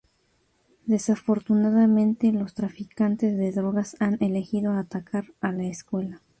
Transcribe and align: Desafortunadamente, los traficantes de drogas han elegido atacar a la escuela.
Desafortunadamente, 0.87 2.31
los 2.31 2.55
traficantes 2.55 3.37
de 3.37 3.51
drogas 3.51 3.95
han 3.99 4.17
elegido 4.19 4.73
atacar 4.73 5.25
a 5.41 5.51
la 5.51 5.65
escuela. 5.65 6.21